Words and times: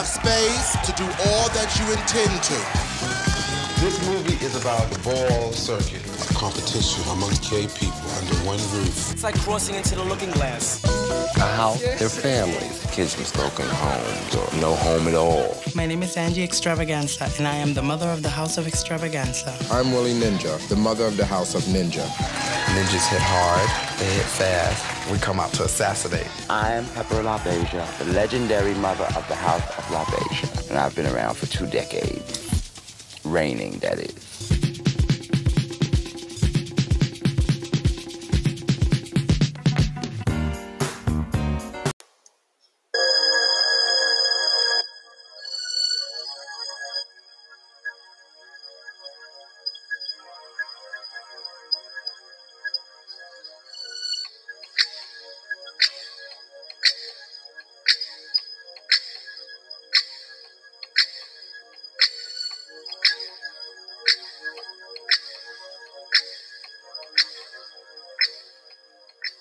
have 0.00 0.08
space 0.08 0.86
to 0.86 0.92
do 0.92 1.04
all 1.04 1.46
that 1.50 1.76
you 1.78 1.84
intend 1.92 2.42
to. 2.42 2.89
This 3.80 4.06
movie 4.06 4.44
is 4.44 4.60
about 4.60 4.90
the 4.90 4.98
ball 4.98 5.52
circuit. 5.52 6.04
A 6.04 6.34
competition 6.34 7.02
among 7.12 7.30
gay 7.48 7.66
people 7.66 8.10
under 8.20 8.34
one 8.44 8.58
roof. 8.76 9.10
It's 9.10 9.24
like 9.24 9.38
crossing 9.40 9.74
into 9.74 9.94
the 9.94 10.04
looking 10.04 10.30
glass. 10.32 10.84
A 11.36 11.46
house, 11.56 11.80
their 11.98 12.10
families, 12.10 12.84
kids 12.92 13.14
from 13.14 13.24
broken 13.40 13.64
homes 13.66 14.36
or 14.36 14.60
no 14.60 14.74
home 14.74 15.08
at 15.08 15.14
all. 15.14 15.56
My 15.74 15.86
name 15.86 16.02
is 16.02 16.14
Angie 16.18 16.44
Extravaganza, 16.44 17.30
and 17.38 17.48
I 17.48 17.54
am 17.54 17.72
the 17.72 17.80
mother 17.80 18.10
of 18.10 18.22
the 18.22 18.28
House 18.28 18.58
of 18.58 18.66
Extravaganza. 18.66 19.56
I'm 19.70 19.92
Willie 19.92 20.12
Ninja, 20.12 20.58
the 20.68 20.76
mother 20.76 21.06
of 21.06 21.16
the 21.16 21.24
House 21.24 21.54
of 21.54 21.62
Ninja. 21.62 22.04
Ninjas 22.76 23.08
hit 23.08 23.22
hard, 23.22 23.98
they 23.98 24.12
hit 24.12 24.26
fast. 24.26 25.10
We 25.10 25.16
come 25.16 25.40
out 25.40 25.54
to 25.54 25.64
assassinate. 25.64 26.28
I 26.50 26.72
am 26.72 26.84
Pepper 26.88 27.22
LaBeija, 27.22 27.96
the 27.96 28.12
legendary 28.12 28.74
mother 28.74 29.06
of 29.16 29.26
the 29.28 29.36
House 29.36 29.66
of 29.78 29.84
LaBeija, 29.86 30.68
and 30.68 30.78
I've 30.78 30.94
been 30.94 31.06
around 31.06 31.38
for 31.38 31.46
two 31.46 31.66
decades. 31.66 32.49
Reigning, 33.30 33.78
that 33.78 33.98
is. 34.00 34.49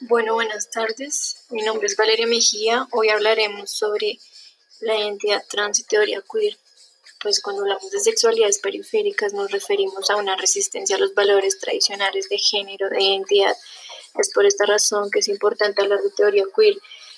Bueno, 0.02 0.34
buenas 0.34 0.70
tardes. 0.70 1.44
Mi 1.50 1.62
nombre 1.62 1.88
es 1.88 1.98
Valeria 1.98 2.26
Mejía. 2.26 2.88
Hoy 2.92 3.10
hablaremos 3.10 3.70
sobre 3.70 4.18
la 4.80 4.98
identidad 4.98 5.44
trans 5.50 5.80
y 5.80 5.84
teoría 5.84 6.22
queer. 6.22 6.58
Pues 7.22 7.42
cuando 7.42 7.64
hablamos 7.64 7.92
de 7.92 8.00
sexualidades 8.00 8.60
periféricas 8.60 9.34
nos 9.34 9.52
referimos 9.52 10.10
a 10.10 10.16
una 10.16 10.38
resistencia 10.38 10.96
a 10.96 11.00
los 11.00 11.14
valores 11.14 11.60
tradicionales 11.60 12.30
de 12.30 12.38
género, 12.38 12.90
de 12.90 13.04
identidad. 13.04 13.54
Es 14.18 14.32
por 14.34 14.46
esta 14.46 14.66
razón 14.66 15.12
que 15.12 15.20
es 15.20 15.28
importante 15.28 15.82
hablar 15.82 16.00
de 16.02 16.12
teoría 16.12 16.46
queer, 16.56 16.78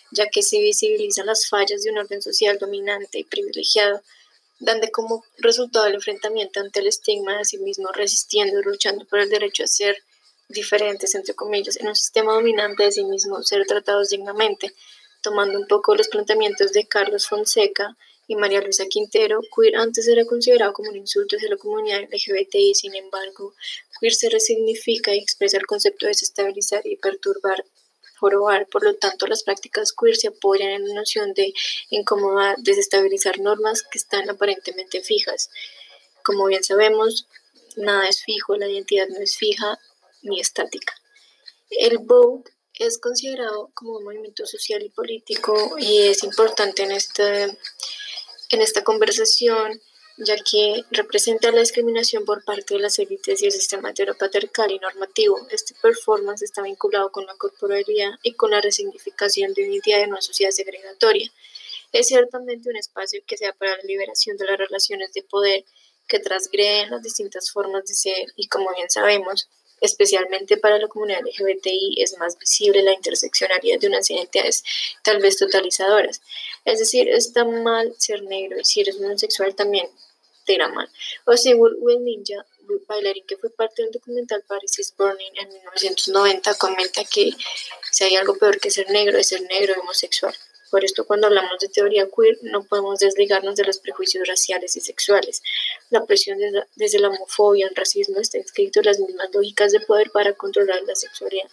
ya 0.10 0.28
que 0.30 0.42
se 0.42 0.60
visibilizan 0.60 1.28
las 1.28 1.48
fallas 1.48 1.84
de 1.84 1.92
un 1.92 2.00
orden 2.00 2.24
social 2.24 2.58
dominante 2.58 3.20
y 3.20 3.26
privilegiado, 3.26 4.02
dando 4.58 4.90
como 4.92 5.24
resultado 5.38 5.86
el 5.86 5.94
enfrentamiento 5.94 6.60
ante 6.60 6.80
el 6.80 6.88
estigma 6.88 7.38
de 7.38 7.46
sí 7.46 7.60
mismo, 7.60 7.92
resistiendo 7.92 8.60
y 8.60 8.64
luchando 8.64 9.06
por 9.06 9.20
el 9.20 9.30
derecho 9.30 9.66
a 9.66 9.68
ser 9.68 10.04
diferentes, 10.52 11.16
entre 11.16 11.34
comillas, 11.34 11.78
en 11.78 11.88
un 11.88 11.96
sistema 11.96 12.34
dominante 12.34 12.84
de 12.84 12.92
sí 12.92 13.04
mismo, 13.04 13.42
ser 13.44 13.66
tratados 13.66 14.10
dignamente, 14.10 14.74
tomando 15.22 15.58
un 15.58 15.68
poco 15.68 15.96
los 15.96 16.08
planteamientos 16.08 16.74
de 16.74 16.88
Carlos 16.88 17.28
Fonseca 17.28 17.98
y 18.28 18.36
María 18.36 18.62
Luisa 18.62 18.86
Quintero, 18.86 19.42
queer 19.56 19.76
antes 19.76 20.08
era 20.08 20.26
considerado 20.26 20.74
como 20.74 20.90
un 20.90 20.98
insulto 20.98 21.36
hacia 21.36 21.50
la 21.50 21.58
comunidad 21.58 22.02
LGBTI, 22.02 22.74
sin 22.76 22.96
embargo, 22.96 23.54
queer 24.00 24.14
se 24.14 24.30
resignifica 24.30 25.14
y 25.14 25.20
expresa 25.20 25.58
el 25.58 25.66
concepto 25.66 26.06
de 26.06 26.12
desestabilizar 26.12 26.86
y 26.86 26.96
perturbar, 26.96 27.66
jorobar, 28.20 28.68
por 28.68 28.84
lo 28.84 28.96
tanto 28.96 29.28
las 29.28 29.44
prácticas 29.44 29.94
queer 29.94 30.16
se 30.16 30.30
apoyan 30.30 30.70
en 30.70 30.88
la 30.88 30.96
noción 30.96 31.34
de 31.34 31.54
incomodar, 31.90 32.56
desestabilizar 32.60 33.40
normas 33.40 33.84
que 33.84 33.98
están 33.98 34.30
aparentemente 34.30 35.02
fijas. 35.02 35.50
Como 36.24 36.46
bien 36.46 36.64
sabemos, 36.64 37.28
nada 37.76 38.08
es 38.08 38.24
fijo, 38.24 38.56
la 38.56 38.70
identidad 38.70 39.08
no 39.10 39.20
es 39.20 39.36
fija, 39.36 39.80
ni 40.24 40.40
estática. 40.40 40.94
El 41.70 42.00
Vogue 42.00 42.52
es 42.76 42.98
considerado 43.00 43.72
como 43.74 43.98
un 43.98 44.04
movimiento 44.04 44.46
social 44.46 44.82
y 44.84 44.90
político 44.90 45.76
y 45.78 46.08
es 46.08 46.24
importante 46.24 46.84
en, 46.84 46.92
este, 46.92 47.44
en 47.44 48.62
esta 48.62 48.84
conversación 48.84 49.82
ya 50.18 50.36
que 50.38 50.84
representa 50.92 51.52
la 51.52 51.62
discriminación 51.62 52.26
por 52.26 52.44
parte 52.44 52.76
de 52.76 52.80
las 52.80 53.00
élites 53.00 53.42
y 53.42 53.46
el 53.46 53.52
sistema 53.52 53.90
heteropatriarcal 53.90 54.72
y 54.72 54.80
normativo. 54.80 55.38
Este 55.50 55.74
performance 55.82 56.44
está 56.44 56.62
vinculado 56.62 57.12
con 57.12 57.26
la 57.26 57.36
corporalidad 57.36 58.12
y 58.22 58.34
con 58.34 58.52
la 58.52 58.62
resignificación 58.62 59.54
de 59.54 59.64
identidad 59.64 60.02
en 60.02 60.12
una 60.12 60.22
sociedad 60.22 60.52
segregatoria. 60.52 61.32
Es 61.92 62.08
ciertamente 62.08 62.70
un 62.70 62.78
espacio 62.78 63.22
que 63.26 63.38
sea 63.38 63.54
para 63.54 63.78
la 63.78 63.84
liberación 63.84 64.38
de 64.38 64.46
las 64.46 64.58
relaciones 64.58 65.12
de 65.14 65.24
poder 65.24 65.66
que 66.08 66.20
transgreden 66.20 66.92
las 66.92 67.02
distintas 67.02 67.52
formas 67.52 67.86
de 67.86 67.94
ser 67.94 68.28
y 68.36 68.48
como 68.48 68.74
bien 68.76 68.90
sabemos, 68.90 69.50
especialmente 69.82 70.58
para 70.58 70.78
la 70.78 70.88
comunidad 70.88 71.22
LGBTI, 71.26 72.02
es 72.02 72.18
más 72.18 72.38
visible 72.38 72.84
la 72.84 72.94
interseccionalidad 72.94 73.80
de 73.80 73.88
unas 73.88 74.10
identidades 74.10 74.64
tal 75.04 75.20
vez 75.20 75.38
totalizadoras. 75.38 76.22
Es 76.64 76.80
decir, 76.80 77.10
está 77.10 77.44
mal 77.44 77.94
ser 77.98 78.24
negro 78.24 78.60
y 78.60 78.64
si 78.64 78.82
eres 78.82 78.98
homosexual 78.98 79.56
también 79.56 79.90
te 80.46 80.54
irá 80.54 80.70
mal. 80.70 80.90
O 81.26 81.36
sea, 81.36 81.56
Will 81.56 82.04
Ninja, 82.04 82.46
bailarín 82.88 83.26
que 83.26 83.38
fue 83.38 83.50
parte 83.50 83.84
del 83.84 83.92
documental 83.92 84.44
Paris 84.48 84.80
is 84.80 84.94
Burning 84.98 85.32
en 85.36 85.50
1990, 85.50 86.54
comenta 86.56 87.04
que 87.04 87.32
si 87.92 88.04
hay 88.04 88.16
algo 88.16 88.38
peor 88.38 88.60
que 88.60 88.72
ser 88.72 88.90
negro 88.90 89.18
es 89.18 89.28
ser 89.30 89.42
negro 89.42 89.74
homosexual. 89.82 90.36
Por 90.72 90.86
esto, 90.86 91.06
cuando 91.06 91.28
hablamos 91.28 91.60
de 91.60 91.68
teoría 91.68 92.08
queer, 92.08 92.38
no 92.44 92.64
podemos 92.64 93.00
desligarnos 93.00 93.58
de 93.58 93.66
los 93.66 93.78
prejuicios 93.80 94.26
raciales 94.26 94.78
y 94.78 94.80
sexuales. 94.80 95.44
La 95.90 96.06
presión 96.06 96.40
desde 96.76 97.00
la 97.00 97.10
homofobia, 97.10 97.68
el 97.68 97.76
racismo, 97.76 98.20
está 98.20 98.38
inscrito 98.38 98.80
en 98.80 98.86
las 98.86 99.00
mismas 99.00 99.30
lógicas 99.34 99.74
de 99.74 99.82
poder 99.82 100.10
para 100.12 100.34
controlar 100.34 100.82
la 100.84 100.96
sexualidad. 100.96 101.50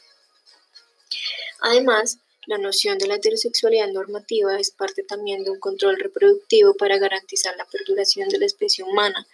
Además, 1.60 2.18
la 2.48 2.56
noción 2.56 2.96
de 2.96 3.06
la 3.06 3.16
heterosexualidad 3.16 3.88
normativa 3.88 4.58
es 4.58 4.70
parte 4.70 5.02
también 5.02 5.44
de 5.44 5.50
un 5.50 5.60
control 5.60 5.98
reproductivo 5.98 6.72
para 6.72 6.96
garantizar 6.96 7.54
la 7.58 7.66
perduración 7.66 8.30
de 8.30 8.38
la 8.38 8.46
especie 8.46 8.84
humana. 8.84 9.26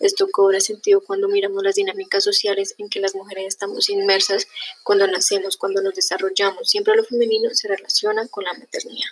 Esto 0.00 0.26
cobra 0.32 0.58
sentido 0.58 1.02
cuando 1.02 1.28
miramos 1.28 1.62
las 1.62 1.74
dinámicas 1.74 2.24
sociales 2.24 2.74
en 2.78 2.88
que 2.88 2.98
las 2.98 3.14
mujeres 3.14 3.44
estamos 3.48 3.90
inmersas 3.90 4.48
cuando 4.84 5.06
nacemos, 5.06 5.58
cuando 5.58 5.82
nos 5.82 5.92
desarrollamos. 5.92 6.70
Siempre 6.70 6.96
lo 6.96 7.04
femenino 7.04 7.50
se 7.52 7.68
relaciona 7.68 8.26
con 8.28 8.44
la 8.44 8.54
maternidad. 8.54 9.10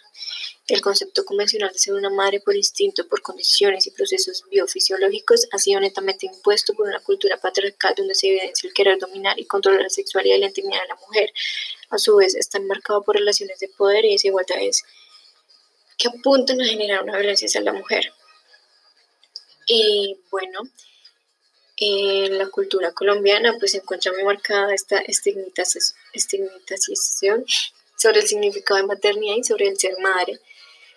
El 0.67 0.81
concepto 0.81 1.27
convencional 1.27 1.71
de 1.71 1.79
ser 1.79 1.93
una 1.93 2.09
madre 2.09 2.41
por 2.41 2.57
instinto, 2.57 3.07
por 3.09 3.21
condiciones 3.21 3.87
y 3.87 3.91
procesos 3.91 4.43
biofisiológicos 4.51 5.49
ha 5.53 5.59
sido 5.59 5.81
netamente 5.81 6.25
impuesto 6.25 6.73
por 6.73 6.89
una 6.89 7.01
cultura 7.01 7.37
patriarcal 7.37 7.93
donde 7.95 8.15
se 8.15 8.29
evidencia 8.29 8.69
el 8.69 8.73
querer 8.73 8.99
dominar 8.99 9.39
y 9.39 9.45
controlar 9.45 9.83
la 9.83 9.91
sexualidad 9.91 10.37
y 10.37 10.41
la 10.41 10.47
intimidad 10.47 10.81
de 10.81 10.89
la 10.89 10.95
mujer. 10.95 11.31
A 11.91 11.99
su 11.99 12.17
vez, 12.17 12.35
está 12.35 12.59
enmarcado 12.59 13.03
por 13.03 13.17
relaciones 13.17 13.59
de 13.59 13.69
poder 13.69 14.05
y 14.05 14.13
desigualdades 14.13 14.85
que 15.99 16.09
apuntan 16.09 16.61
a 16.61 16.65
generar 16.65 17.03
una 17.03 17.19
violencia 17.19 17.47
hacia 17.47 17.61
la 17.61 17.73
mujer. 17.73 18.13
Y 19.67 20.19
bueno, 20.31 20.61
en 21.77 22.39
la 22.39 22.49
cultura 22.49 22.93
colombiana 22.93 23.57
pues 23.59 23.73
se 23.73 23.79
encuentra 23.79 24.13
muy 24.13 24.23
marcada 24.23 24.75
esta 24.75 24.99
estigmatización 24.99 27.45
sobre 27.97 28.21
el 28.21 28.27
significado 28.27 28.81
de 28.81 28.87
maternidad 28.87 29.37
y 29.37 29.45
sobre 29.45 29.69
el 29.69 29.79
ser 29.79 29.99
madre. 29.99 30.41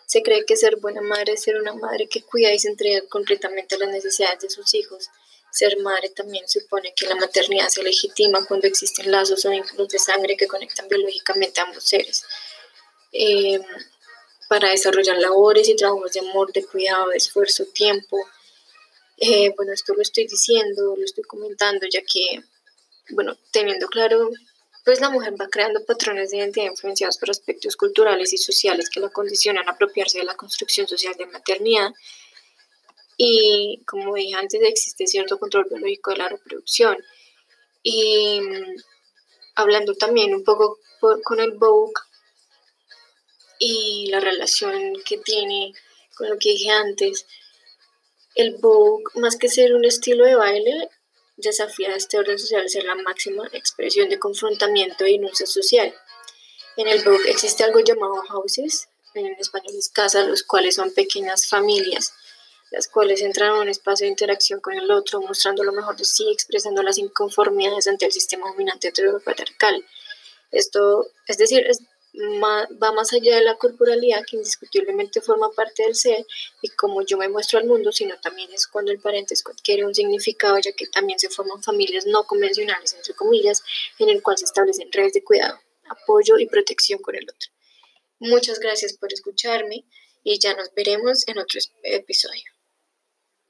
Se 0.06 0.22
cree 0.22 0.46
que 0.46 0.56
ser 0.56 0.78
buena 0.78 1.02
madre 1.02 1.34
es 1.34 1.42
ser 1.42 1.58
una 1.58 1.74
madre 1.74 2.08
que 2.08 2.22
cuida 2.22 2.53
y 2.53 2.59
se 2.59 2.70
entrega 2.70 3.06
completamente 3.08 3.76
a 3.76 3.80
las 3.80 3.90
necesidades 3.90 4.42
de 4.42 4.50
sus 4.50 4.74
hijos. 4.74 5.09
Ser 5.53 5.78
madre 5.81 6.09
también 6.09 6.47
supone 6.50 6.94
que 6.96 7.06
la 7.06 7.16
maternidad 7.16 7.68
se 7.69 7.84
legitima 7.84 8.44
cuando 8.46 8.68
existen 8.68 9.12
lazos 9.12 9.46
o 9.46 9.52
vínculos 9.52 9.88
de 9.90 10.00
sangre 10.00 10.36
que 10.36 10.47
conectan 10.47 10.88
biológicamente 10.88 11.61
a 11.61 11.66
ambos 11.66 11.84
seres. 11.84 12.26
Eh, 13.11 13.59
para 14.50 14.70
desarrollar 14.70 15.17
labores 15.20 15.70
y 15.70 15.76
trabajos 15.76 16.11
de 16.14 16.22
amor, 16.22 16.52
de 16.52 16.66
cuidado, 16.66 17.09
de 17.09 17.17
esfuerzo, 17.17 17.66
tiempo. 17.67 18.17
Eh, 19.17 19.53
bueno, 19.55 19.73
esto 19.73 19.94
lo 19.94 20.02
estoy 20.02 20.26
diciendo, 20.26 20.96
lo 20.97 21.05
estoy 21.05 21.23
comentando, 21.23 21.85
ya 21.88 22.02
que, 22.02 22.44
bueno, 23.11 23.38
teniendo 23.52 23.88
claro 23.88 24.32
pues 24.84 25.00
la 25.00 25.09
mujer 25.09 25.34
va 25.40 25.47
creando 25.47 25.85
patrones 25.85 26.32
de 26.32 26.38
identidad 26.38 26.66
influenciados 26.66 27.17
por 27.17 27.29
aspectos 27.29 27.78
culturales 27.78 28.34
y 28.34 28.38
sociales 28.38 28.90
que 28.90 29.00
la 29.00 29.09
condicionan 29.09 29.67
a 29.67 29.72
apropiarse 29.72 30.20
de 30.20 30.26
la 30.26 30.35
construcción 30.35 30.88
social 30.88 31.16
de 31.17 31.26
maternidad. 31.28 31.91
Y 33.18 33.84
como 33.86 34.16
dije 34.16 34.36
antes, 34.36 34.62
existe 34.62 35.08
cierto 35.08 35.40
control 35.40 35.68
biológico 35.70 36.12
de 36.12 36.18
la 36.18 36.30
reproducción. 36.30 36.98
Y 37.84 38.40
mm, 38.42 38.76
hablando 39.56 39.96
también 39.96 40.34
un 40.34 40.44
poco 40.44 40.80
con 41.24 41.40
el 41.40 41.52
Vogue 41.52 41.94
y 43.60 44.08
la 44.10 44.20
relación 44.20 44.94
que 45.06 45.18
tiene 45.18 45.74
con 46.16 46.30
lo 46.30 46.38
que 46.38 46.50
dije 46.50 46.70
antes, 46.70 47.26
el 48.36 48.56
Vogue, 48.56 49.04
más 49.16 49.36
que 49.38 49.50
ser 49.50 49.76
un 49.76 49.86
estilo 49.86 50.26
de 50.26 50.36
baile, 50.36 50.90
desafía 51.38 51.96
este 51.96 52.18
orden 52.18 52.40
social 52.40 52.66
a 52.66 52.70
ser 52.70 52.84
la 52.86 52.96
máxima 52.96 53.48
expresión 53.54 54.10
de 54.10 54.20
confrontamiento 54.20 55.06
e 55.06 55.12
denuncia 55.12 55.46
social. 55.46 55.94
En 56.78 56.88
el 56.88 57.04
blog 57.04 57.22
existe 57.28 57.64
algo 57.64 57.80
llamado 57.80 58.24
houses, 58.30 58.90
en 59.14 59.28
español 59.40 59.76
es 59.78 59.90
casa, 59.90 60.24
los 60.24 60.44
cuales 60.44 60.76
son 60.76 60.92
pequeñas 60.92 61.48
familias, 61.48 62.14
las 62.73 62.87
cuales 62.87 63.22
entran 63.22 63.53
en 63.53 63.61
un 63.61 63.70
espacio 63.70 64.05
de 64.05 64.09
interacción 64.09 64.59
con 64.59 64.73
el 64.73 64.90
otro, 64.90 65.22
mostrando 65.22 65.64
lo 65.64 65.72
mejor 65.72 65.96
de 65.96 66.05
sí, 66.05 66.25
expresando 66.31 66.81
las 66.81 66.97
inconformidades 66.97 67.85
ante 67.87 68.08
el 68.08 68.11
sistema 68.11 68.49
dominante 68.49 68.91
patriarcal. 69.23 69.85
Esto, 70.49 71.08
es 71.28 71.37
decir, 71.37 71.67
va 72.41 72.91
más 72.91 73.14
allá 73.14 73.35
de 73.35 73.43
la 73.43 73.58
corporalidad 73.58 74.23
que 74.28 74.37
indiscutiblemente 74.37 75.22
forma 75.22 75.52
parte 75.52 75.84
del 75.84 75.93
ser 75.93 76.25
y 76.64 76.70
como 76.70 77.03
yo 77.05 77.17
me 77.17 77.29
muestro 77.29 77.59
al 77.59 77.67
mundo, 77.67 77.91
sino 77.91 78.20
también 78.20 78.52
es 78.52 78.66
cuando 78.66 78.91
el 78.91 78.99
parentesco 78.99 79.52
adquiere 79.52 79.85
un 79.85 79.93
significado 79.93 80.58
ya 80.58 80.72
que 80.72 80.87
también 80.87 81.19
se 81.19 81.29
forman 81.29 81.61
familias 81.61 82.08
no 82.08 82.23
convencionales, 82.23 82.93
entre 82.93 83.14
comillas, 83.14 83.61
en 83.99 84.09
el 84.09 84.23
cual 84.23 84.40
se 84.40 84.46
establecen 84.46 84.91
redes 84.91 85.14
de 85.14 85.23
cuidado, 85.23 85.59
apoyo 85.90 86.40
y 86.40 86.47
protección 86.47 86.99
con 87.03 87.16
el 87.16 87.23
otro. 87.23 87.52
Muchas 88.17 88.59
gracias 88.59 88.93
por 88.93 89.14
escucharme 89.14 89.85
y 90.23 90.40
ya 90.40 90.55
nos 90.55 90.73
veremos 90.73 91.28
en 91.28 91.37
otro 91.37 91.59
episodio. 91.84 92.53